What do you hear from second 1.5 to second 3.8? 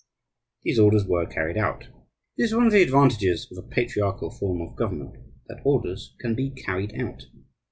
out. It is one of the advantages of a